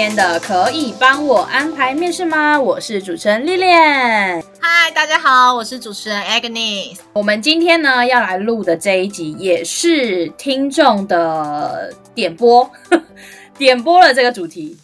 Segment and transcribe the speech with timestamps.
[0.00, 2.58] 天的可以帮我安排面试吗？
[2.58, 4.42] 我是主持人 Lilian。
[4.58, 6.96] 嗨，大家好，我是主持人 Agnes。
[7.12, 12.70] 我们今天呢要来录的这一集也是听众的点播，
[13.58, 14.74] 点播了这个主题。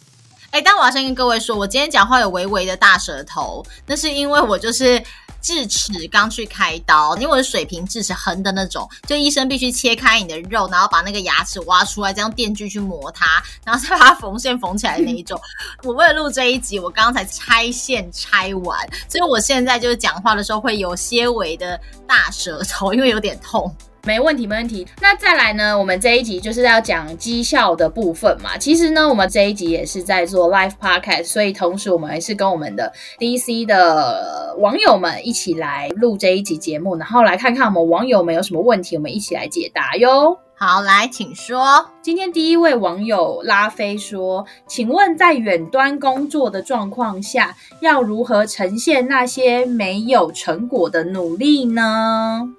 [0.51, 5.01] 哎，但我要先跟各位说，我今天讲话有微微的大舌头，那是因为我就是。
[5.41, 15.39] 智齿刚去开刀，因为我是水平智齿横的那种，就医生必须切开你的肉，然后把那个牙齿挖出来，再用电锯去磨它，然后再把它缝线缝起来那一种。
[15.83, 23.73] 我为了录这一集，我刚刚才拆线拆完，所以我现在就是讲话的时候会有些微的大舌头，因为有点痛。
[24.07, 24.87] 没问题，没问题。
[25.01, 25.77] 那再来呢？
[25.77, 28.57] 我们这一集就是要讲绩效的部分嘛。
[28.57, 40.39] 其实呢，我们这一集也是在做 live podcast，所以同时我们还是跟我们的 DC 的网友们一起来录这一集节目，然后来看看我们网友们有什么问题，我们一起来解答哟。
[40.55, 41.85] 好，来，请说。
[42.01, 52.53] 今天第一位网友拉菲说：“请问在远端工作的状况下，要如何呈现那些没有成果的努力呢？”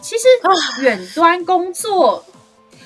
[0.00, 2.24] 其实远端工作，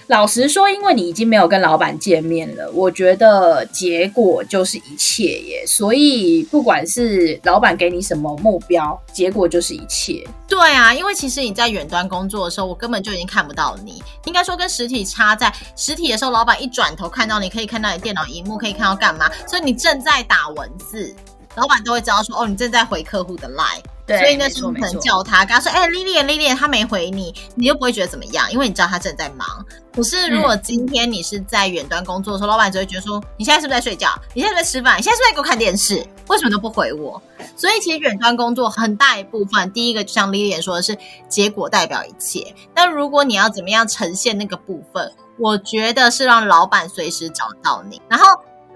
[0.07, 5.65] 老实说，因为你已经没有跟老板见面了，我觉得结果就是一切耶。
[5.67, 10.27] 所以不管是老板给你什么目标，结果就是一切。
[10.49, 14.03] 对啊，因为其实你在远端工作的时候，我根本就已经看不到你。
[14.25, 19.31] 应该说跟实体差在实体的时候，老板一转头看到你，可以看到你电脑荧幕，可以看到干嘛。
[19.47, 21.15] 所以你正在打文字，
[21.57, 23.83] 老板都会知道说，哦，你正在回客户的 line。
[24.07, 29.47] 对，所以那时候可能叫他，跟他说：“哎，Lilian，Lilian，他没回你，你又不会觉得怎么样，因为你知道他正在忙。
[29.95, 34.09] 可是如果今天你是在远端工作的时候，嗯、老板只会觉得说：你现在是不是在睡觉？
[34.35, 34.99] 你现在在吃饭？
[34.99, 36.05] 你现在是不是在给我看电视？
[36.29, 37.23] 为什么都不回我？
[37.55, 40.99] 所以其实远端工作很大一部分，第一个就像 Lilian 说的是，
[41.29, 42.53] 结果代表一切。
[42.75, 48.27] 但如果你要怎么样呈现那个部分，我觉得是让老板随时找到你，然后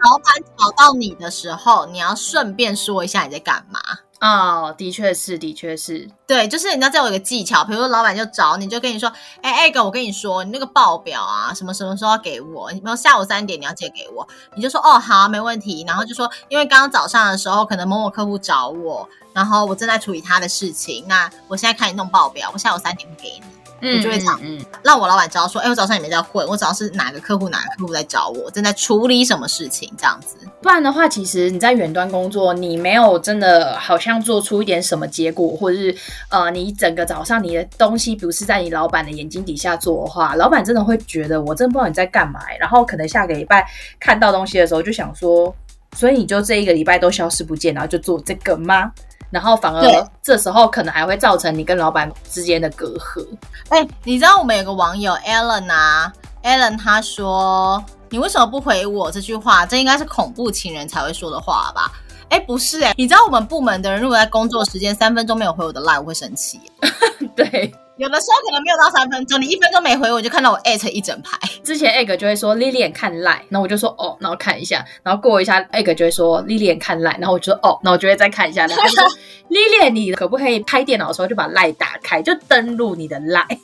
[0.04, 3.80] 老板找到你的时候，你要顺便说一下你在干嘛。”
[4.20, 12.72] 哦，的确是，的确是，对，就是你知道这有一个技巧，比如说老板就找你，就跟你说，哎，哎哥，我跟你说，你那个报表啊，什么什么时候要给我？
[12.72, 15.84] 你比如下午三点你要借给我，你就说，哦，好，没问题。
[15.86, 23.53] 然后就说，因为刚刚早上的时候，可能某某客户找我，然后我正在处理他的事情，那我现在开始弄报表，我下午三点会给你。
[23.80, 30.36] 我就会讲，嗯，让我老板知道说，哎，我早上也没在混，我早上是哪个客户，哪个客户在找我，正在处理什么事情，这样子。
[30.62, 35.94] 不然的话，其实你在远端工作，你没有真的好像做出一点什么结果，或者是
[36.30, 43.66] 呃，你整个早上你的东西不是在你老板的眼睛底下做的话，老板真的会觉得我真的不知道你在干嘛，然后可能下个礼拜
[44.00, 45.54] 看到东西的时候就想说，
[45.94, 48.90] 所以你就这一个礼拜都消失不见，然后就做这个吗？
[49.30, 53.26] 然后反而这时候可能还会造成你跟老板之间的隔阂。
[53.68, 56.12] 哎，你知道我们有个网友 Alan 啊
[56.44, 61.90] ，Alan 他说：“你为什么不回我？”这句话，这应该是恐怖情人才会说的话吧？
[62.28, 66.60] 哎，不是哎，你知道我们部门的人如果在工作时间三分钟没有回我的 line，我会生气。
[67.34, 67.73] 对。
[67.96, 71.38] 有的时候可能没有到三分钟，你一分钟没回我，就看到我艾特一整排。
[71.62, 79.04] 之前 egg 就会说 Lilian 看 line，然后我就说哦，然后看一下，然后过一下 egg 就会说 Lilian 看 line，然后我就说哦，然后我就会再看一下， 然后就说
[79.48, 83.58] Lilian 你可不可以拍电脑的时候就把 line 打开，就登录你的 line。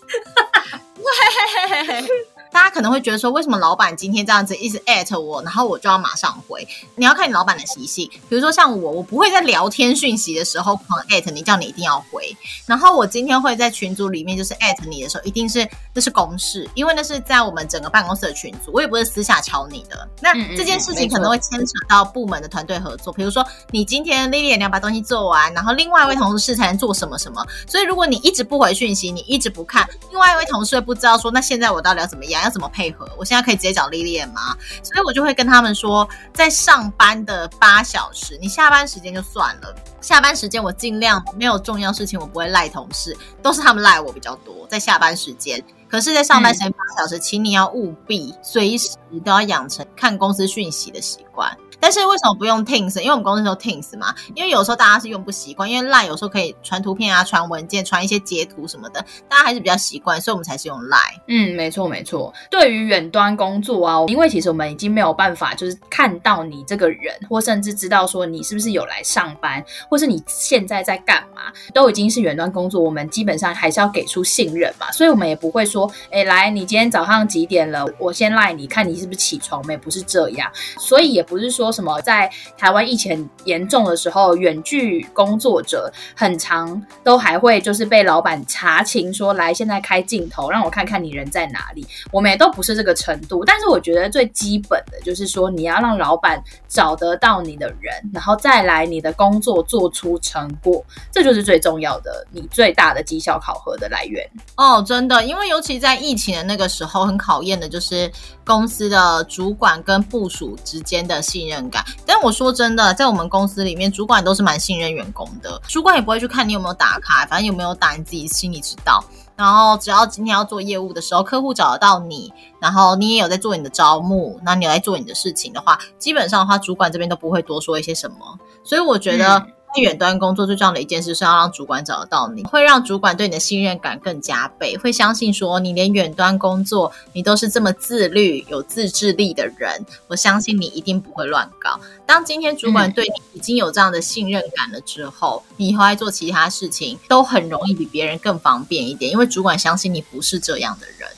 [2.53, 6.67] 大家可能会觉得说，为什么老板今天这样子一直艾特我，然后我就要马上回？
[6.97, 12.37] 你要看你老板的习性，比如说像我，我不会在聊天讯息的时候狂艾特你，叫你一定要回。
[12.67, 20.09] 然后我今天会在群组里面就是艾特你的时候，一定是那是公事，因为那是在我们整个办公室的群组，我也不是私下敲你的。
[20.21, 27.47] 那这件事情可能会牵扯到部门的团队合作，比如说你今天 Lilian 你要把东西做完，然后另外一位同事才能做什么什么。
[27.67, 32.40] 所以如果你一直不回讯息，你一直不看，另外一位同事会不知道说，那现在我到底要怎么样？
[32.43, 33.09] 要怎么配合？
[33.19, 34.57] 我现在可以直接找 Lilian 吗？
[34.83, 39.75] 所以我就会跟他们说，在上班的八小时，你下班时间就算了。
[40.01, 44.67] 下班时间我尽量没有重要事情，我不会赖同事，都是他们赖我比较多。
[44.69, 51.55] 在下班时间，可是，在上班时间八小时，请你要务必随时都要养成看公司讯息的习惯。
[51.81, 53.01] 但是为什么不用 Teams？
[53.01, 54.15] 因为我们公司有 Teams 嘛。
[54.35, 61.21] 因为有时候大家是用不习惯，因为 Line 有时候可以传图片啊、传文件、传一些截图什么的，大家还是比较习惯，所以我们才是用 Line。
[61.27, 62.33] 嗯，没错没错。
[62.51, 74.91] 对于远端工作啊，因为其实我们已经没有办法，就是看到你这个人，或甚至知道说你是不是有来上班，或是你现在在干嘛，都已经是远端工作，我们基本上还是要给出信任嘛。
[74.93, 77.85] 所以我们也不会说，哎，来，你今天早上几点了？
[77.99, 79.81] 我先赖你看你是不是起床没？
[79.81, 82.31] 不是这样，所以也不是说什么在。
[82.57, 91.87] 台湾疫情严重的时候，远距工作者很长都还会就是被老板查勤说，来，现在开镜头，让我看看你人在哪里。
[92.13, 104.29] 我们也都不是这个程度，但是我觉得最基本的就是说，你要让老板找得到你的人，然后再来你的工作做出成果，这就是最重要的，你最大的绩效考核的来源。
[104.57, 108.11] 哦，真的，因为尤其在疫情的那个时候，很考验的就是
[108.51, 111.85] 公司的主管跟部署之间的信任感。
[112.05, 115.63] 但我说真的，在我们公司里面，主管都是蛮信任员工的。
[115.69, 119.05] 主管也不会去看你有没有打卡，反正有没有打，你自己心里知道。
[119.37, 128.17] 然后只要今天要做业务的时候，客户找得到你，然后你也有在做你的招募，那你来做你的事情的话，基本上的话，主管这边都不会多说一些什么。
[128.65, 129.47] 所以我觉得。
[129.73, 141.81] 在远端工作最重要的一件事是要让主管找得到你，会让主管对你的信任感更加倍，会相信说你连远端工作你都是这么自律、有自制力的人，我相信你一定不会乱搞。
[142.05, 151.09] 当今天主管对你已经有这样的信任感了之后，你以后来做其他事情都很容易比别人更方便一点，因为主管相信你不是这样的人。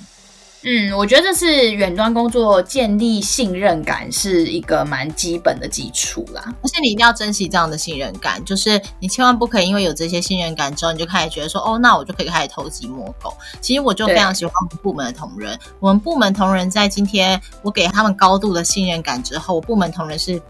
[0.64, 6.42] 嗯，我觉得这是远端工作建立信任感是一个蛮基本的基础啦。
[6.62, 13.34] 而且你一定要珍惜这样的信任感，就是你千万不可以因为有这些信任感之后，你就开始觉得说，哦，那我就可以开始偷鸡摸狗。
[13.60, 20.40] 其实我就非常喜欢我们部门的同仁，我们部门同仁在今天我给他们高度的信任感之后，我部门同仁是。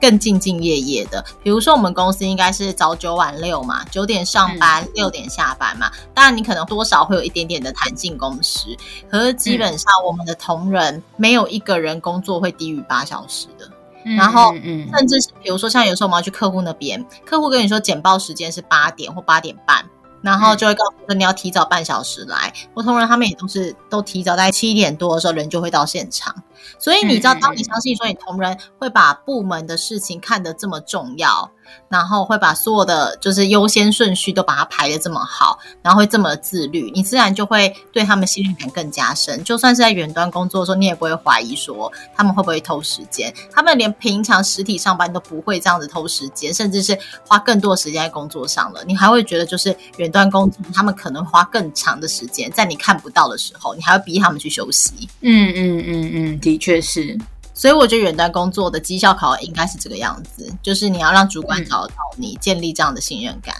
[0.00, 5.90] 更兢兢业业的，比如说我们公司应该是早九晚六嘛，九点上班，六点下班嘛。
[6.14, 8.76] 当然你可能多少会有一点点的弹性工时，
[9.10, 13.70] 可是基本上我们的同仁没有一个人工作会低于八小时的。
[14.16, 14.52] 然后，
[14.96, 19.84] 甚至是比如说像有时候我们要去客户那边，客户跟你说简报时间是八点或八点半。
[20.22, 26.34] 然后就会告诉说你要提早半小时来，我同仁他们也都是都提早在七点多的时候人就会到现场，
[26.78, 31.50] 所以你知道，当你相信说你同仁会把部门的事情看得这么重要。
[31.88, 39.44] 然后会把所有的就是优先顺序都把它排得这么好，然后会这么自律，你自然就会对他们信任感更加深。
[39.44, 43.32] 就算是在远端工作的时候，你也不会怀疑说他们会不会偷时间。
[43.52, 48.82] 他们连平常实体上班都不会这样子偷时间，甚至是花更多的时间在工作上了。
[48.84, 55.08] 你还会觉得就是远端工作，他们可能花更长的时间在你看不到的时候，你还会逼他们去休息。
[55.20, 57.16] 嗯嗯嗯嗯，的确是。
[57.54, 63.54] 所以我觉得远端工作的绩效考核应该是这个样子，就是你要让主管找到你，建立这样的信任感。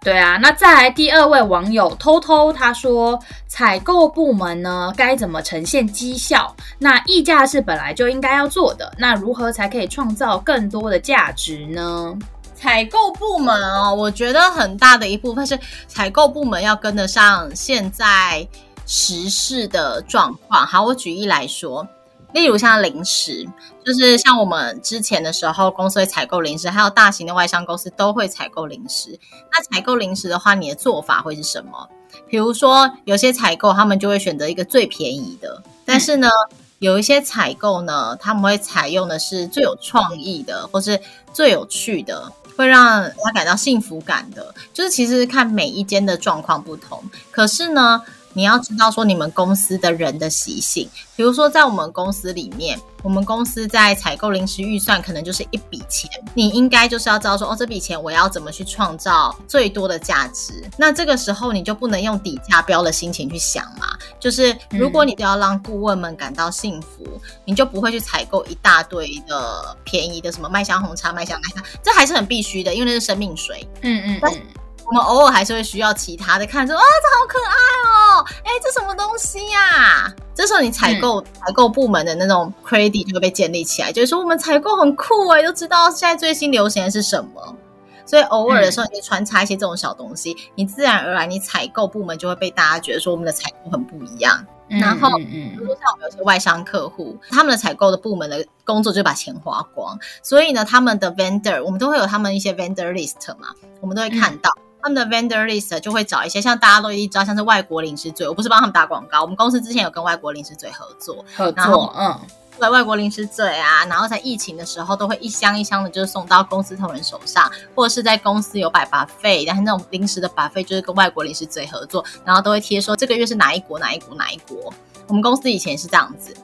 [0.00, 3.18] 对啊，那再来第二位网友偷偷他说，
[3.48, 6.54] 采购部门呢该怎么呈现绩效？
[6.78, 12.14] 那议价是本来就应该要做的，那如何才可以创造更多的价值呢？
[12.54, 15.58] 采购部门哦，我觉得很大的一部分是
[15.88, 18.46] 采购部门要跟得上现在
[18.86, 20.66] 时事的状况。
[20.66, 21.86] 好，我举例来说。
[22.32, 23.46] 例如像零食，
[23.84, 29.20] 就是像我们之前的时候，公司会采购零食，还有大型的外商公司都会采购零食。
[29.50, 31.90] 那采购零食的话，你的做法会是什么？
[32.26, 36.30] 比如说，有些采购他们就会选择一个最便宜的，但是呢，
[36.78, 40.98] 有一些采购呢，他们会采用的是最有创意的，或是
[41.34, 44.54] 最有趣的，会让他感到幸福感的。
[44.72, 48.02] 就是其实看每一间的状况不同，可是呢。
[48.34, 60.64] 你要知道说你们公司的人的习性，比如说在我们公司里面，我们公司在采购临时预算可能就是一笔钱，你应该就是要知道说哦，这笔钱我要怎么去创造最多的价值。
[60.76, 73.68] 那这个时候你就不能用底价标的心情去想嘛，就是如果你都要让顾问们感到幸福，嗯、你就不会去采购一大堆的便宜的什么麦香红茶、麦香奶茶，这还是很必须的，因为那是生命水。
[73.82, 74.42] 嗯嗯嗯。
[74.84, 78.01] 我们偶尔还是会需要其他的，看说啊，这好可爱哦！
[78.20, 80.12] 哎，这什么东西呀？
[80.34, 87.56] 这时候你采购采购部门的那种 credit 就会被建立起来，就是说我们采购很酷哎，都知道现在最新流行的是什么。
[88.04, 94.44] 所以偶尔的时候，你就穿插一些这种小东西，你自然而然，你采购部门就会被大家觉得说我们的采购很不一样。
[94.68, 103.48] 然后，比如说像我们有些外商客户，他们的采购的部门的工作就把钱花光，所以呢，他们的 vendor 我们都会有他们一些 vendor list 嘛，
[103.80, 104.50] 我们都会看到。
[104.82, 112.18] 他们的 vendor list 就会找一些像大家都一定知道，像是外国零食嘴，我不是帮他们打广告，我们公司之前有跟外国零食嘴合作，合作，嗯，
[112.58, 124.72] 对，外国零食嘴啊，然后在疫情的时候都会一箱一箱的，就是送到公司同仁手上，或者是在公司有摆 buffet，但是那种零食的 buffet 就是跟外国零食嘴合作，然后都会贴说这个月是哪一国哪一国哪一国，
[125.06, 126.34] 我们公司以前是这样子。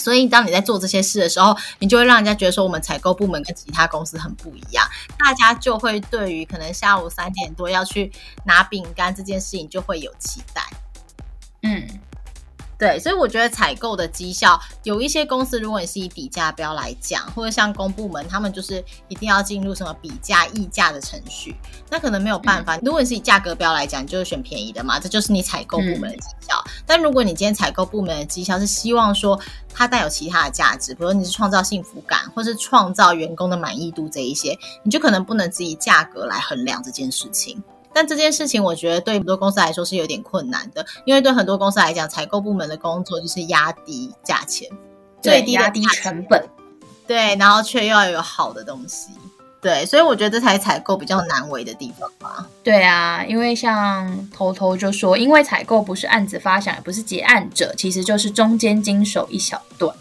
[0.00, 4.84] 所以，当你在做这些事的时候，你就会让人家觉得说，我们采购部门跟其他公司很不一样。
[5.18, 8.10] 大家就会对于可能下午三点多要去
[8.44, 10.62] 拿饼干这件事情就会有期待。
[11.62, 11.86] 嗯。
[12.80, 21.54] 对，所以我觉得采购的绩效，有一些公司，如果你是以比价标来讲，或者像公部门，他们就是一定要进入什么比价议价的程序，
[21.90, 22.76] 那可能没有办法。
[22.76, 26.56] 嗯、如果你是以价格标来讲，你就是选便宜的嘛，这就是你采购部门的绩效。
[26.64, 29.38] 嗯、但如果你今天采购部门的绩效是希望说
[29.74, 37.62] 它带有其他的价值，比如你是创造幸福感，或是创造员工的满意度这一些，你就可能不能只以价格来衡量这件事情。
[37.92, 44.68] 但这件事情，我觉得对很多公司来说是有点困难的，因为对很多公司来讲，采购部门的工作就是压低价钱，
[45.20, 46.42] 最低压低成本，
[47.06, 49.08] 对，然后却又要有好的东西，
[49.60, 52.46] 对，所以我觉得这才采购比较难为的地方吧。
[52.62, 59.94] 对啊，因为像偷偷就说，因为采购不是案子发想，也不是结案者，其实就是中间经手一小段。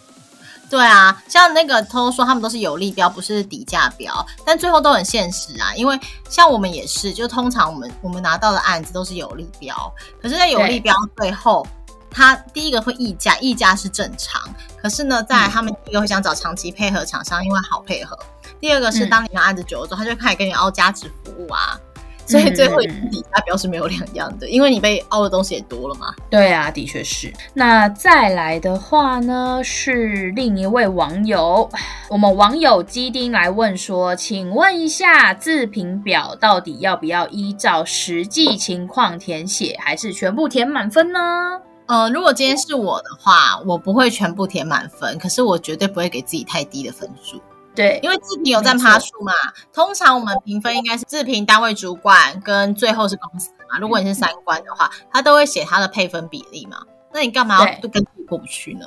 [0.69, 5.73] 对啊，像那个偷偷说他们都是有利标，不是底价标，但最后都很现实啊。
[5.75, 5.99] 因为
[6.29, 9.75] 像我们也是，就通常我们我们拿到的案子都是有利标，
[10.21, 11.65] 可是，在有利标最后，
[12.11, 14.41] 他第一个会议价，议价是正常。
[14.81, 18.17] 可是呢，在他们第一个会想找长期配合厂商，因为好配合。
[18.59, 21.79] 第二个是当你拿案子久了之后，他就开始跟你凹价值服务啊。
[22.29, 26.13] 所以最后底下标是没有两样的，因为你被凹的东西也多了嘛。
[26.29, 27.33] 对啊，的确是。
[27.53, 31.67] 那再来的话呢，是另一位网友，
[32.09, 41.19] 我们网友基丁来问说，请问一下，自评表到底要不要依照实际情况填写，还是全部填满分呢？
[41.87, 47.41] 呃，如果今天是我的话，我不会全部填满分，可是我绝对不会给自己太低的分数。
[47.79, 49.31] 对，因为自评有占趴数嘛，
[49.71, 53.79] 通常我们评分应该是自评单位主管跟最后是公司嘛。
[53.79, 56.81] 如果你是三观的话，他都会写他的配分比例嘛。
[57.13, 58.85] 那你干嘛要跟自己过不去呢？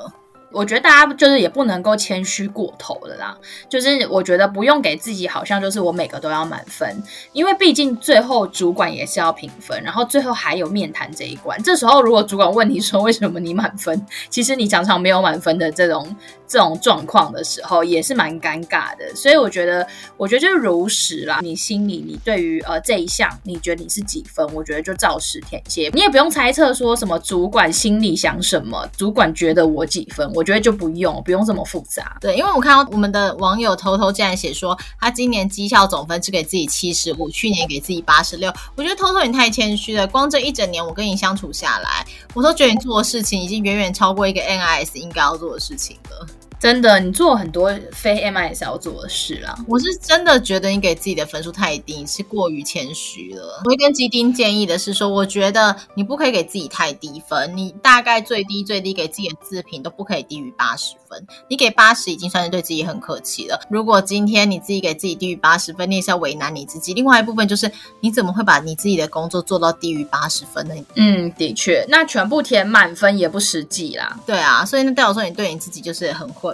[0.52, 3.36] 我觉得大家就是也不能够谦虚过头了啦，
[3.68, 11.60] 就是我觉得不用给自己好像就是我每个都要满分，因为毕竟最后主管也是要评分，然后最后还有面谈这一关。
[11.62, 16.14] 这时候如果主管问你说为什么你满分， 其实你常常没有满分的这种
[16.46, 19.14] 这种状况的时候，也是蛮尴尬的。
[19.14, 19.86] 所以我觉得，
[20.18, 30.41] 我觉得就是如实啦，你心里你对于呃这一项你觉得你是几分，我觉得就照实填写，你也不用猜测说什么主管心里想什么，主管觉得我几分，我。
[30.42, 32.16] 我觉得就不用，不用这么复杂。
[32.20, 38.52] 对，因为我看到我们的网友偷偷竟然写说，他今年绩效总分只给自己七十五，去年给自己八十六。
[38.74, 40.04] 我觉得偷偷你太谦虚了。
[40.04, 46.26] 光这一整年我跟你相处下来，我都觉得你做的事情已经远远超过一个 NIS 应该要做的事情了。
[46.62, 49.52] 真的，你做很多非 MIS 要做的事啦。
[49.66, 53.60] 我是真的觉得你给自己的分数太低，是过于谦虚了。
[53.64, 61.26] 我会跟基丁建议的是说，我觉得你不可以给自己太低分，你大概最低最低给自己的自评都不可以低于八十分。
[61.48, 63.60] 你给八十已经算是对自己很客气了。
[63.68, 66.94] 如果今天你自己给自己低于八十分，你也是要为难你自己。
[66.94, 70.74] 另外一部分就是，你怎么会把你自己的工作做到低于八十分呢？
[70.94, 74.16] 嗯，的确，那全部填满分也不实际啦。
[74.24, 76.51] 对啊，所以那代表说你对你自己就是很混。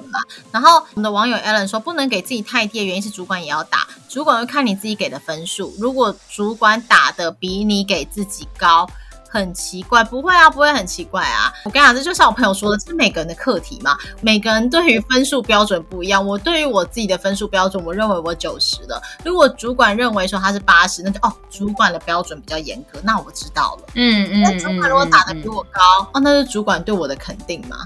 [0.51, 5.75] 然后我们的网友 Alan 说，不能给自己太低的原因是主管也要打，主管会看你自己给的分数。
[5.79, 8.89] 如果主管打的比你给自己高，
[9.31, 11.53] 很奇怪，不会啊，不会很奇怪啊。
[11.65, 16.27] 我跟你讲，这就像我朋友说的，是每个人的课题嘛，每个人对于分数标准不一样。
[16.27, 18.99] 我对于我自己的分数标准，我认为我九十了。
[19.23, 23.89] 如果主管认为说他是八十，那就哦，主管的标准比较严格，那我知道了。
[23.97, 24.41] 嗯嗯。
[24.41, 27.85] 那主管如果打的比我高，嗯嗯嗯、哦，那是主管对我的肯定嘛。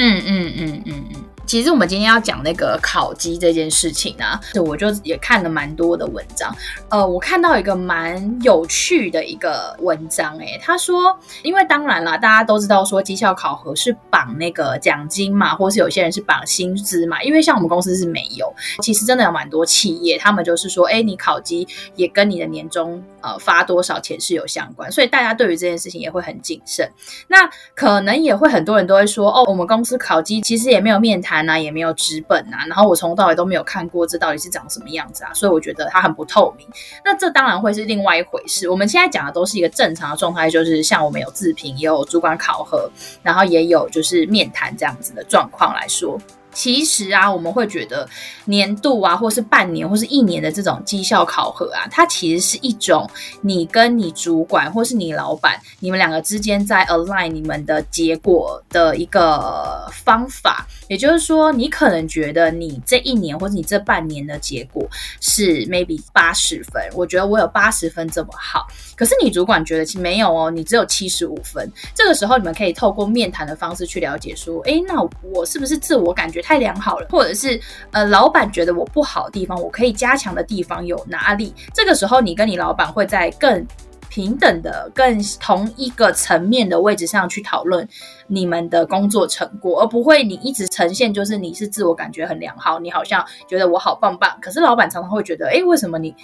[0.00, 1.37] 嗯嗯嗯嗯嗯。
[1.48, 6.54] 其实我们今天要讲那个考绩这件事情啊，我就也看了蛮多的文章。
[6.90, 17.22] 呃，我看到一个蛮有趣的一个文章，诶，他说，因为当然啦，大家都知道说绩效考核是绑那个奖金嘛，或是有些人是绑薪资嘛。
[17.22, 18.52] 因为像我们公司是没有，
[18.82, 26.86] 其实真的有蛮多企业，他们就是说，诶，你考绩也跟你的年终呃发多少钱是有相关，所以大家对于这件事情也会很谨慎。
[27.28, 31.37] 那可能也会很多人都会说，哦，我们公司考绩其实也没有面谈。
[31.46, 36.66] 啊也没有纸本啊，然后我从头到尾都没有看过这到底是长什么样子啊，所以我觉得它很不透明。
[37.04, 38.70] 那这当然会是另外一回事。
[38.70, 42.90] 我们现在讲的都是一个正常的状态，就是像我们有自评，也有主管考核，
[43.22, 46.18] 然后也有就是面谈这样子的状况来说。
[46.52, 48.08] 其实啊，我们会觉得
[48.46, 53.08] 年度啊，或是半年，或是一年的这种绩效考核啊，它其实是一种
[53.42, 60.66] 你跟你主管或是你老板，你们两个之间在 align 你们的结果的一个方法。
[60.88, 64.88] 也就是说，你可能觉得你这一年或者你这半年的结果
[65.20, 71.70] 是 maybe 八十分，我觉得我有八十分这么好，可是你主管觉得其实没有哦，你只有七十五分。
[71.94, 75.02] 这个时候，你们可以透过面谈的方式去了解说，诶，那
[75.34, 77.60] 我是不是自我感觉太良好了，或者是
[77.92, 81.54] 呃，老板觉得我不好的地方，我可以加强的地方有哪里？
[81.72, 83.66] 这个时候，你跟你老板会在更
[84.08, 87.86] 平等的、更同一个层面的位置上去讨论
[88.26, 96.14] 你们的工作成果，而不会你一直呈现就是你是自我感觉很良好，你好像觉得我好棒棒，可是老板常常会觉得，诶，为什么你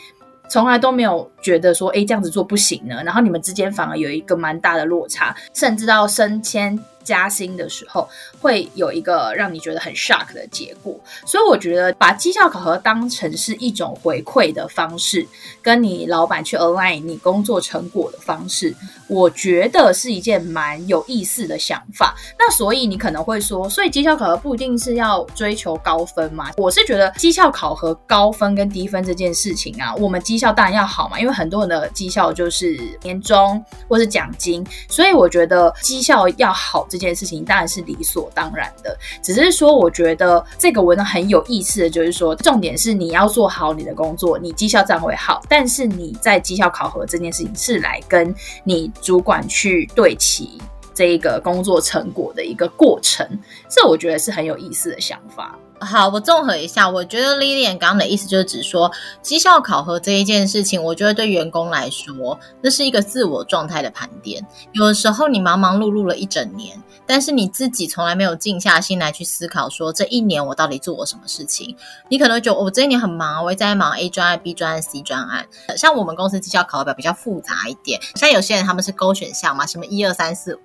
[0.48, 3.02] 从来都没有觉得说，诶，这样子做不行呢？
[3.04, 6.78] 然后你们之间反而有一个蛮大的落差，甚至到升迁。
[7.04, 8.08] 加薪的时候
[8.40, 15.26] 会有一个让你觉得很 shock 的结果，所以我觉得把绩效考核当成是一种回馈的方式，
[15.62, 18.74] 跟你老板去 align 你工作成果的方式，
[19.06, 22.14] 我觉得是一件蛮有意思的想法。
[22.38, 26.50] 那所以你可能会说，所以绩效考核不一定是要追求高分嘛？
[26.56, 36.86] 我是觉得绩效考核高分跟低分这件事情啊，我们绩效当然要好嘛，因为很多人的绩效就是年终或是奖金，所以我觉得绩效要好。
[36.94, 45.42] 这件事情当然是理所当然的，只是说我觉得这个文章很有意思的就是说，重点是你要做好你的工作，你绩效站会好。
[45.48, 48.32] 但是你在绩效考核这件事情是来跟
[48.62, 50.62] 你主管去对齐
[50.94, 53.28] 这一个工作成果的一个过程，
[53.68, 55.58] 这我觉得是很有意思的想法。
[55.80, 58.90] 好，我综合一下，我觉得 Lilian 刚刚的意思就是指说，
[59.20, 64.44] 绩效考核这一件事情，我觉得对员工来说，那是一个自我状态的盘点。
[64.72, 71.76] 有的时候你忙忙碌碌了一整年，但是你自己从来没有静下心来去思考，说这一年我到底做了什么事情。
[72.08, 75.46] 你可能觉得我这一年很忙，我一直在忙 A 专案、B 专案、C 专案。
[75.76, 80.60] 像我们公司绩效考核表比较复杂一点，像有些人他们是勾选项嘛，什么一二三四五，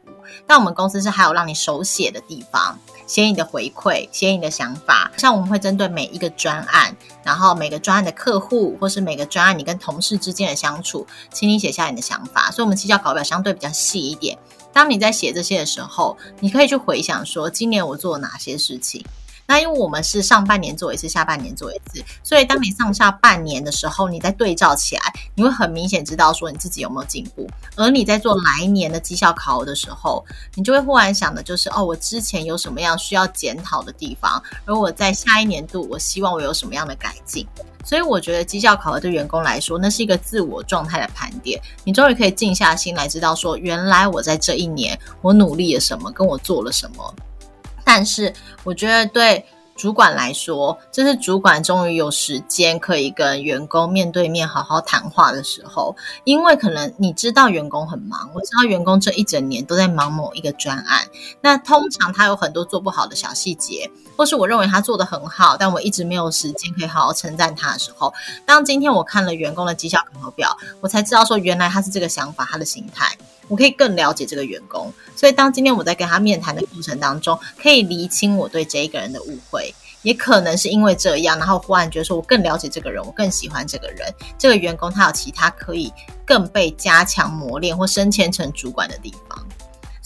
[0.47, 2.79] 但我们公司是还有让你手写的地方。
[3.09, 5.11] 写你的回馈，写你的想法。
[5.17, 12.51] 像我们会针对每一个专案，然后每个专案的客户，或是每个专案你跟同事之间的相处，请你写下你的想法。
[12.51, 14.37] 所以，我们绩效考表相对比较细一点。
[14.71, 19.03] 当你在写这些的时候，你可以去回想说，今年我做了哪些事情。
[19.49, 25.01] 那因为我们是上半年做一次，下半年做一次，所以当你上下半年的时候，你再对照起来，
[25.33, 27.49] 你会很明显知道说你自己有没有进步。
[27.75, 37.47] 而你在做来年的绩效考核的时候，你就会忽然想的就是，哦，我之前有什么样需要检讨的地方，而我在下一年度，我希望我有什么样的改进。
[37.83, 41.59] 所以我觉得绩效考核对员工来说，那是一个自我状态的盘点。
[41.83, 47.15] 你终于可以静下心来，知道说，原来我在这一年我努力了什么，跟我做了什么。
[47.91, 48.31] 但是
[48.63, 49.43] 我觉得对
[49.75, 55.95] 主管来说，这是主管终于有时间可以跟员工面对面好好谈话的时候。
[56.23, 61.07] 因为可能你知道员工很忙，我知道员工这一整年都在忙某一个专案。
[61.41, 68.13] 那通常他有很多做不好的小细节，或是我认为他做得很好，但我一直没有时间可以好好称赞他的时候。
[68.45, 73.17] 当今天我看了员工的绩效考核表，我才知道说原来他是这个想法，他的心态。
[73.47, 85.93] 我可以更了解这个员工，所以当今天我在跟他面谈的过程当中，可以厘清我对这一个人的误会，也可能是因为这样，然后忽然觉得说我更了解这个人，我更喜欢这个人，这个员工他有其他可以
[86.25, 89.47] 更被加强磨练或升迁成主管的地方，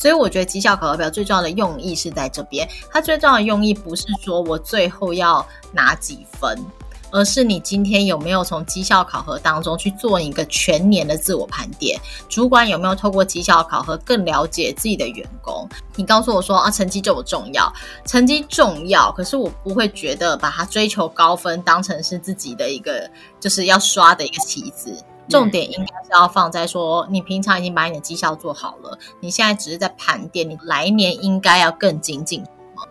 [0.04, 6.62] 所以我觉得绩效考核表最重要的用意是在这边，它最重要的用意不是说我最后要拿几分。
[7.10, 11.98] 而是你今天有没有从绩效考核当中去做一个全年的自我盘点？
[12.28, 15.70] 主管有没有透过绩效考核更了解自己的员工？
[15.96, 17.72] 你告诉我说啊，成绩这么重要，
[18.06, 24.94] 成绩重要，可是我不会觉得把它追求高分当成是自己的一个就是要刷的一个棋子。
[25.30, 32.44] 重点应该是要放在说，你平常已经把你的绩效做好了，你现在只是在盘点，你来年应该要更精进。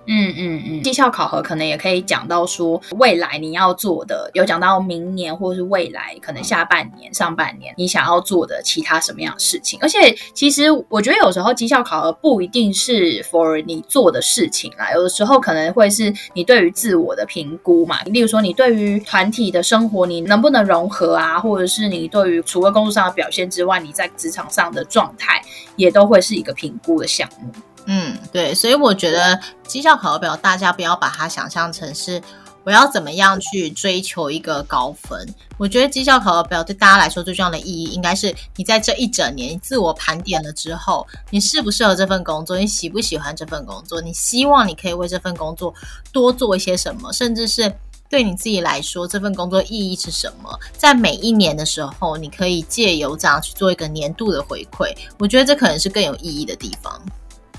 [0.07, 9.79] 嗯嗯嗯，绩效考核可能也可以讲到说，未来你要做的，有讲到明年或者是未来可能下半年、上半年你想要做的其他什么样的事情。
[9.83, 18.03] 而且其实我觉得有时候绩效考核不一定是 for 你做的事情啦，有的时候可能会是你对于自我的评估嘛。
[18.05, 25.41] 例如说你对于团体的生活你能不能融合啊，或者是你对于除了工作上的表现之外，你在职场上的状态
[25.77, 27.51] 也都会是一个评估的项目。
[27.87, 32.23] 嗯，对，所以我觉得绩效考核表，大家不要把它想象成是
[32.65, 35.27] 我要怎么样去追求一个高分？
[35.59, 45.75] 我觉得绩效考核表对大家来说最重要的意义，应该是你在这一整年自我盘点了之后，你适不适合这份工作，你喜不喜欢这份工作，你希望你可以为这份工作
[46.13, 47.75] 多做一些什么，甚至是
[48.09, 50.57] 对你自己来说，这份工作意义是什么？
[50.77, 57.03] 在每一年的时候，你可以借由这样去做一个年度的回馈，我觉得这可能是更有意义的地方。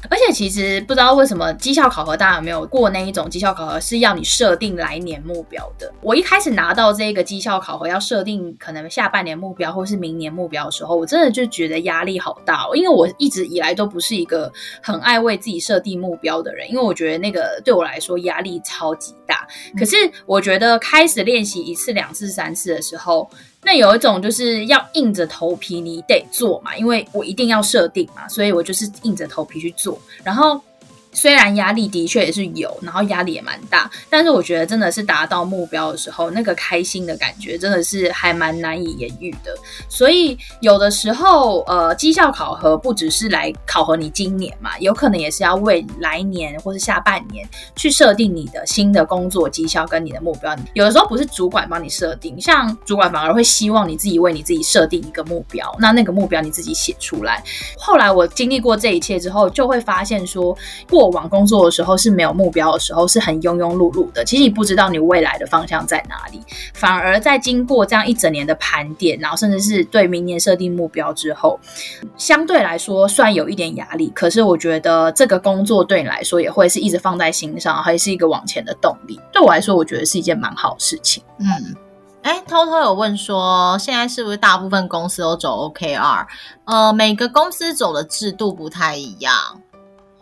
[0.10, 5.92] 而且其实不知道为什么绩效考核，大家有没有过那一种绩效考核是要你设定来年目标的？
[6.02, 19.48] 我一开始拿到这个绩效考核要设定可能下半年目标或是明年目标的时候，我真的就觉得压力好大哦，因为我一直以来都不是一个很爱为自己设定目标的人，因为我觉得那个对我来说压力超级大。
[19.78, 23.30] 可是我觉得开始练习一次、两次、三次的时候。
[23.64, 30.62] 那有一种就是要硬着头皮，你得做嘛，因为我一定要设定嘛，所以我就是硬着头皮去做，然后。
[31.14, 39.56] 虽然压力的确也是有，然后压力也蛮大，但是我觉得真的是达到目标的时候，那个开心的感觉真的是还蛮难以言喻的。
[39.88, 50.56] 所以有的时候，呃，绩效考核不只是来考核你今年嘛，有可能也是要为来年或是下半年去设定你的新的工作绩效跟你的目标。
[50.74, 57.44] 有的时候不是主管帮你设定，像主管反而会希望你自己为你自己设定一个目标，那那个目标你自己写出来。
[57.78, 60.58] 后来我经历过这一切之后，就会发现说
[60.90, 61.03] 过。
[61.04, 64.24] 过往工作的时候是没有目标的时候，是很庸庸碌碌的。
[64.24, 66.42] 其实你不知道你未来的方向在哪里，
[66.74, 71.60] 反而在经过这样一整年的盘点，然后甚至是对明年设定目标之后，
[72.16, 74.10] 相对来说算有一点压力。
[74.16, 79.20] 可是我觉得这个工作对你来说也会是一直放在心上，还是一个往前的动力。
[79.34, 81.22] 对我来说，我觉得是一件蛮好的事情。
[81.40, 81.46] 嗯，
[82.22, 86.26] 哎，偷偷有问说，现在是不是大部分公司都走 OKR？
[86.64, 89.34] 呃，每个公司走的制度不太一样。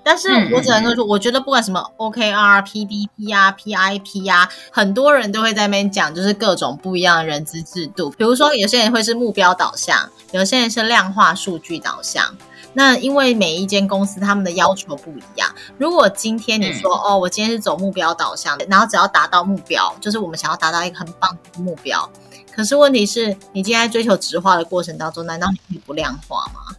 [0.04, 8.10] 但是我只能说，我觉得不管什么 OKR、PDP 啊、PIP 啊，很多人都会在那边讲，就是各种不一样的人资制度。
[8.12, 12.36] 比如说，有些人会是目标导向，有些人是量化数据导向。
[12.74, 15.54] 那因为每一间公司他们的要求不一样。
[15.78, 22.10] 如果今天你说哦，我今天是走目标导向的，然后只要达到目标，就是我们想要达到一个很棒的目标。
[22.54, 26.76] 可是问题是，你今天在追求直化的过程当中，难道你可以不量化吗？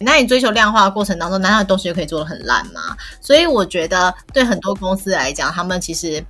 [0.00, 2.96] 那你追求量化的过程当中，难道东西就可以做的很烂吗？
[3.20, 6.24] 所以我觉得，对很多公司来讲，他们其实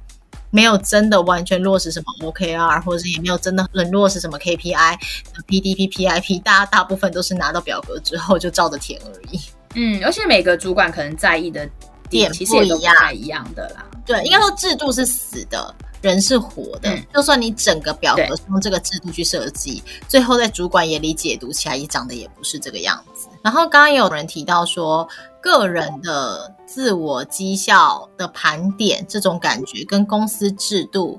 [0.51, 4.99] 没有真的完全落实什么 OKR，或者是也没有真的很落实什么 KPI、
[5.47, 9.41] PDP、PIP，大家大部分都是拿到表格之后就照着填而已。
[9.75, 11.69] 嗯，而且每个主管可能在意的
[12.09, 13.85] 点其实也都不太一样的啦。
[14.07, 15.75] 对，应该说制度是死的。
[16.01, 23.27] 人是活的，嗯、就算你整个表格用这个制度去设计，最后在主管眼里解读起来也长得也不是这个样子。
[23.49, 25.09] 然后刚刚也有人提到说，
[25.41, 31.19] 个人的自我绩效的盘点这种感觉跟公司制度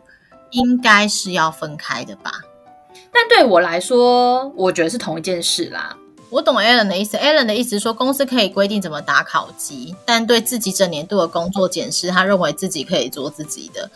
[0.52, 2.32] 应该是要分开的吧？
[3.12, 5.98] 但对我来说，我觉得是同一件事啦。
[6.30, 13.90] 我懂 Alan 的意思，Alan 的意思是说，公司可以规定怎么打考绩，但对自己整年度的工作检视，他认为自己可以做自己的。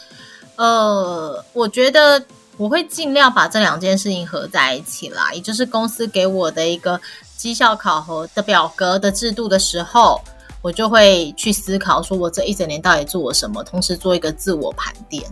[0.56, 2.24] 呃，我觉得
[2.58, 7.00] 我会尽量把这两件事情合在一起啦，也就是公司给我的一个
[7.44, 10.22] 绩效考核的表格的制度的时候，
[10.62, 15.30] 我就会去思考说，我这一整年到底做了什么，同时做一个自我盘点。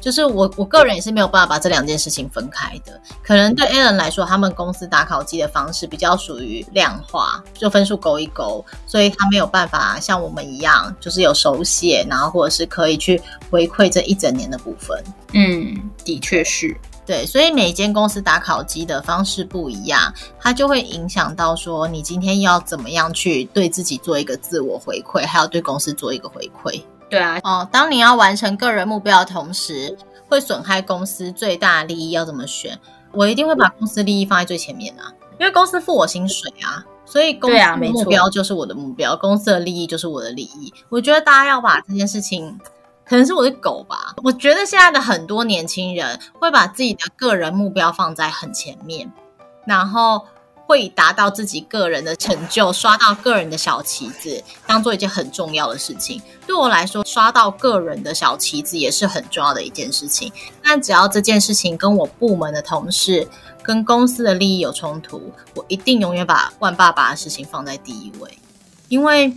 [0.00, 2.98] 就是我我个人也是没有办法把这两件事情分开的。
[3.22, 13.20] 可能对 Alan 来说，他们公司打考绩的方式比较属于量化，就分数勾一勾，所以他没有办法像我们一样，就是有手写，然后或者是可以去
[13.50, 14.98] 回馈这一整年的部分。
[15.34, 16.74] 嗯，的确是。
[17.06, 26.82] 对，所以每间公司打烤鸡的方式不一样，它就会影响到说你今天要怎么样去对自己做一个自我回馈，还要对公司做一个回馈。
[27.08, 29.96] 对啊，哦，当你要完成个人目标的同时，
[30.28, 32.78] 会损害公司最大利益，要怎么选？
[33.12, 40.72] 我一定会把公司利益放在最前面啊，因为公司付我薪水啊，所以公司的目标就是我的目标，公司的利益就是我的利益。
[40.88, 42.56] 我觉得大家要把这件事情，
[43.10, 49.12] 可能是我的狗吧，我觉得现在的很多年轻人会把自己的个人目标放在很前面，
[49.66, 50.24] 然后。
[50.70, 56.22] 会达到自己个人的成就，刷到个人的小旗子，当做一件很重要的事情。
[56.46, 60.32] 对我来说，刷到个人的小旗子也是很重要的一件事情。
[60.62, 63.28] 但只要这件事情跟我部门的同事、
[63.64, 68.38] 跟公司的利益有冲突，我一定永远把万爸爸的事情放在第一位。
[68.86, 69.36] 因为，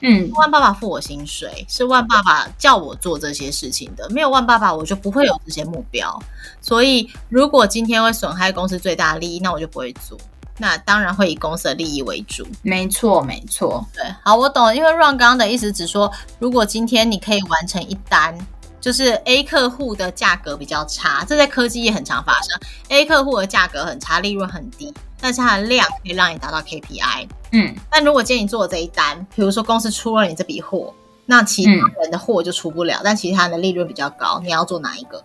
[0.00, 4.08] 嗯，万爸爸付我薪水，是万爸爸叫我做这些事情的。
[4.10, 6.18] 没有万爸爸，我就不会有这些目标。
[6.60, 10.18] 所以，如果今天会损害公司最大利益，那我就不会做。
[10.58, 13.86] 那当然会以公司的利益为主，没错没错。
[13.94, 14.76] 对，好，我懂了。
[14.76, 18.36] 因为 Ron 刚刚的意思只说，如果今天你可以完成一单，
[18.80, 22.58] 就是 A 客户的价格比较差，这在科技业很常发生。
[22.88, 27.28] A 客户的价格很差，利润很低，但是它的量可以让你达到 KPI。
[27.52, 30.94] 嗯，但如果今天你做了这一单，比如说公司出了你这笔货，
[31.26, 35.22] 那其他人的货就出不了，嗯、但其他人的利润比较高，你要做哪一个？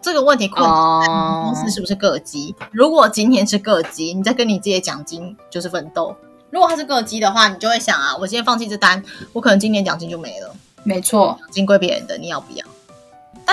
[0.00, 2.52] 这个问题困难，公司是不是个机？
[2.58, 6.12] 哦、如果今天是个机，你在跟你自己的奖金就是奋斗；
[6.50, 9.00] 如果它是个机的话，你就会想啊，我今天放弃这单，
[9.32, 10.52] 我可能今年奖金就没了。
[10.82, 12.66] 没错，奖金归别人的，你要不要？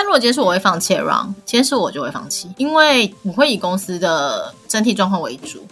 [0.00, 5.62] 但如果今天是我会放弃，run，今天是我就会放弃，因为我会以公司的整体状况为主。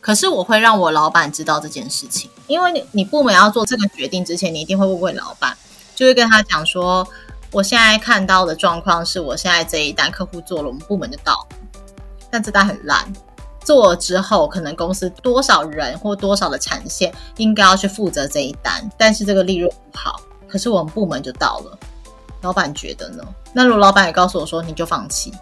[0.00, 5.56] 可是我会让我老板知道这件事情，因为你你部门要做这个决定之前，你一定会问问老板，
[5.94, 7.06] 就会跟他讲说。
[7.52, 11.46] 我现在看到的状况是，我现在这一单客户做了，我们部门就到，
[12.28, 13.06] 但这单很烂。
[13.60, 21.78] 做了之后，可能公司多少人或多少的产线应该要去负责这一单，但是这个利润不好，可是我们部门就到了。
[22.46, 23.24] 老板觉得呢？
[23.52, 25.32] 那如果老板也告诉我说，你就放弃。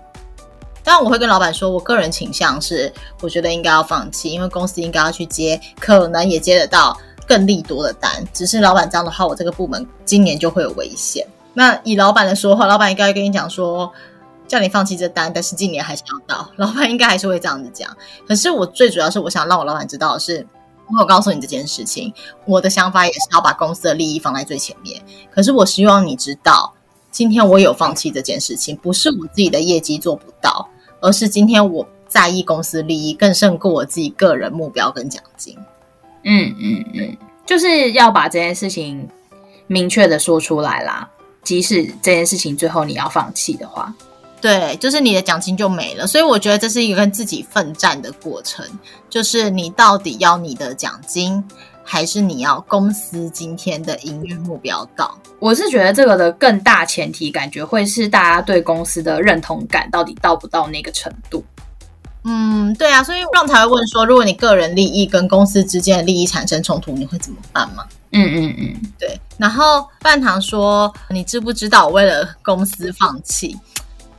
[0.83, 2.91] 当然我会跟老板说，我个人倾向是，
[3.21, 8.11] 我觉得应该要放弃，因为公司应该要去接，可能也接得到更利多的单。
[8.33, 11.27] 只是老板这样的话，我这个部门今年就会有危险。
[11.53, 13.93] 那以老板的说话，老板应该会跟你讲说，
[14.49, 16.49] 叫你放弃这单，但是今年还是要到。
[16.57, 17.95] 老板应该还是会这样子讲。
[18.27, 20.47] 可是我最主要是我想让我老板知道的是，
[20.91, 22.13] 我有告诉你这件事情，
[22.45, 25.03] 我的想法也是要把公司的利益放在最前面。
[25.31, 26.74] 可是我希望你知道，
[27.15, 30.69] 今天我有放弃这件事情，不是我自己的业绩做不到，
[31.01, 35.57] 而是今天我在意公司利益更胜过我自己个人目标跟奖金。
[36.25, 39.09] 嗯嗯嗯，就是要把这件事情
[39.69, 41.09] 明确的说出来啦。
[41.45, 43.95] 即使这件事情最后你要放弃的话，
[44.41, 46.05] 对，就是你的奖金就没了。
[46.05, 48.67] 所以我觉得这是一个跟自己奋战的过程，
[49.09, 51.45] 就是你到底要你的奖金，
[51.85, 55.17] 还是你要公司今天的营运目标到？
[55.39, 61.45] 我是觉得这个的更大前提，感觉会是大家对公司的认同感到底到不到那个程度。
[62.27, 67.85] 嗯，对啊，所以让才会问说，如果你个人利益跟公司之间的利益产生冲突，你会怎么办吗？
[68.13, 69.21] 嗯嗯嗯，对。
[69.37, 73.55] 然后半糖说：“你知不知道我为了公司放弃？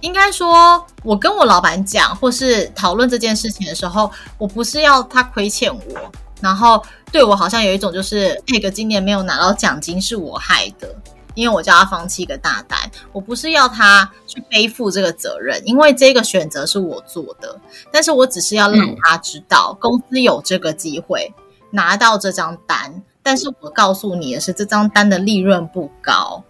[0.01, 10.95] 应该说，我跟我老板讲，或是讨论这件事情的时候，我不是要他亏欠我，然后对我好像有一种就是那个今年没有拿到奖金是我害的。”
[11.35, 12.79] 因为我叫他放弃一个大单，
[13.11, 17.59] 我不是要他去背负这个责任，因为这个选择是我做的，
[17.91, 21.33] 但是我只是要让他知道，公司有这个机会
[21.71, 26.41] 拿到这张单，但是我告诉你的是，这张单的利润不高，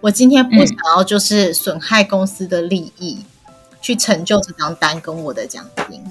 [0.00, 3.22] 我今天不想要就是损害公司的利益，
[3.82, 6.02] 去成就这张单跟我的奖金，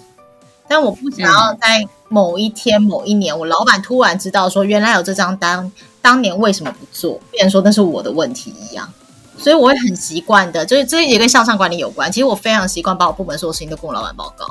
[0.68, 5.72] 但我不想要在某一天某一年，我老板突然知道说，原来有这张单。
[6.02, 7.20] 当年为什么不做？
[7.30, 8.90] 别人说那是我的问题一样，
[9.38, 12.10] 所以我会很习惯的，就是这也跟向上管理有关。
[12.10, 14.46] 其实我非常习惯把我部门所有事情都跟我老板报告，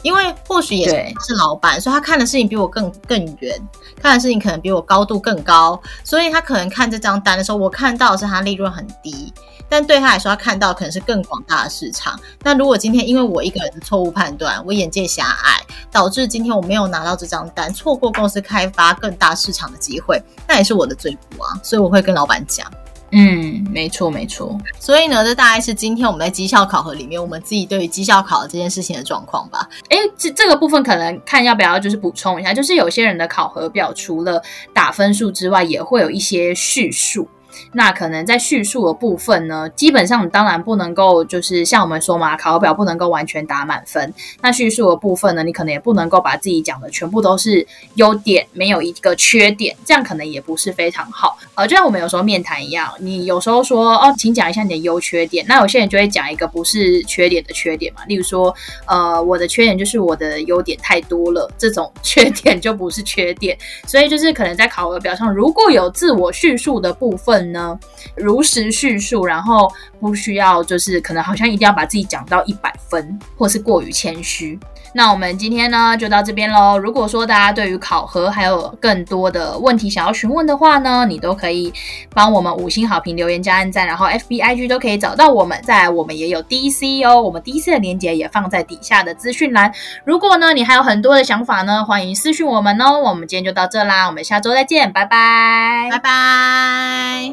[0.00, 3.60] 因为或许也是老板，所以他看的事情比我更更远，
[4.00, 9.30] 看的事情可能比我高度更高，所以他可能看这张单的时候，我看到的是他利润很低。
[9.68, 12.18] 但对他来说，他看到可能是更广大的市场。
[12.42, 21.60] 那如果今天因为我一个人的错误判断，我眼界狭隘，导致今天我没有拿到这张单，错过公司开发更大市场的机会，那也是我的罪过啊。
[21.62, 22.66] 所以我会跟老板讲。
[23.10, 24.54] 嗯，没错没错。
[24.78, 29.66] 所以呢，这大概是今天我们在绩效考核里面，我们自己对于绩效考核这件事情的状况吧。
[29.88, 34.42] 诶，这这个部分可能看要不要就是补充一下，就是有些人的考核表除了
[34.74, 37.26] 打分数之外，也会有一些叙述。
[37.72, 44.12] 那可能在叙述的部分呢，基本上当然不能够，就是像我们说嘛，考核表不能够完全打满分。
[44.40, 51.38] 那叙述的部分呢，你可能也不能够把自己讲的全部都是优点，没有一个缺点，这样可能也不是非常好。
[51.54, 58.54] 呃，就像我们有时候面谈一样，你有时候说哦，请讲一下你的优缺点，那有些人就会讲一个不是缺点的缺点嘛，例如说，
[58.86, 63.56] 呃，我的缺点就是我的优点太多了，这种缺点就不是缺点。
[63.86, 67.47] 所以就是可能在考核表上，如果有自我叙述的部分。
[67.52, 67.78] 呢，
[68.16, 74.58] 如实叙述，然后不需要就是可能好像一定要把自己讲到一百分，或是过于谦虚。
[74.92, 76.78] 那我们今天呢就到这边喽。
[76.78, 81.72] 如果说大家对于考核还有更多的问题想要询问的话呢，你都可以
[82.14, 85.60] 帮我们五星好评留言加按赞，然后 FBIG 都可以找到我们。
[85.62, 89.72] 再来我们也有 DC 哦，我们 DC 的链接也放在底下的资讯栏。
[90.04, 92.98] 如果呢你还有很多的想法呢，欢迎私讯我们哦。
[92.98, 97.32] 我们今天就到这啦，我们下周再见，拜拜，拜拜。